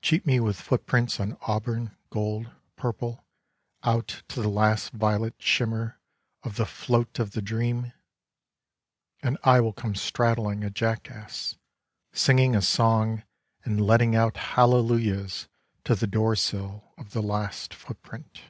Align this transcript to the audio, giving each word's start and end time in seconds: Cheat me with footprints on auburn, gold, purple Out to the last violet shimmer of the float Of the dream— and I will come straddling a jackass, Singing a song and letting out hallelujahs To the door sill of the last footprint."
Cheat 0.00 0.24
me 0.24 0.38
with 0.38 0.60
footprints 0.60 1.18
on 1.18 1.36
auburn, 1.40 1.96
gold, 2.10 2.52
purple 2.76 3.24
Out 3.82 4.22
to 4.28 4.40
the 4.40 4.48
last 4.48 4.92
violet 4.92 5.34
shimmer 5.40 5.98
of 6.44 6.54
the 6.54 6.64
float 6.66 7.18
Of 7.18 7.32
the 7.32 7.42
dream— 7.42 7.92
and 9.24 9.36
I 9.42 9.60
will 9.60 9.72
come 9.72 9.96
straddling 9.96 10.62
a 10.62 10.70
jackass, 10.70 11.56
Singing 12.12 12.54
a 12.54 12.62
song 12.62 13.24
and 13.64 13.80
letting 13.80 14.14
out 14.14 14.36
hallelujahs 14.36 15.48
To 15.82 15.96
the 15.96 16.06
door 16.06 16.36
sill 16.36 16.92
of 16.96 17.10
the 17.10 17.20
last 17.22 17.74
footprint." 17.74 18.42